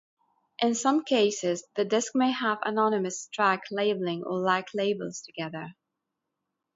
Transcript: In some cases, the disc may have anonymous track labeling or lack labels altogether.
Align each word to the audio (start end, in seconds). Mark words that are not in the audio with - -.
In 0.59 0.73
some 0.73 1.03
cases, 1.05 1.63
the 1.75 1.85
disc 1.85 2.15
may 2.15 2.31
have 2.31 2.57
anonymous 2.63 3.27
track 3.27 3.65
labeling 3.69 4.23
or 4.23 4.39
lack 4.39 4.69
labels 4.73 5.21
altogether. 5.37 5.75